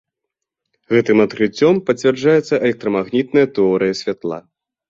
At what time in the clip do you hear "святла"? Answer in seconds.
4.01-4.39